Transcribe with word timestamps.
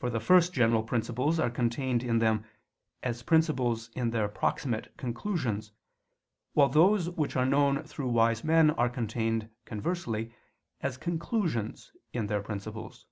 For 0.00 0.08
the 0.08 0.18
first 0.18 0.54
general 0.54 0.82
principles 0.82 1.38
are 1.38 1.50
contained 1.50 2.02
in 2.02 2.20
them, 2.20 2.46
as 3.02 3.22
principles 3.22 3.90
in 3.90 4.08
their 4.08 4.26
proximate 4.26 4.96
conclusions; 4.96 5.72
while 6.54 6.70
those 6.70 7.10
which 7.10 7.36
are 7.36 7.44
known 7.44 7.82
through 7.82 8.08
wise 8.08 8.42
men 8.42 8.70
are 8.70 8.88
contained, 8.88 9.50
conversely, 9.66 10.32
as 10.80 10.96
conclusions 10.96 11.92
in 12.14 12.28
their 12.28 12.40
principles. 12.40 13.04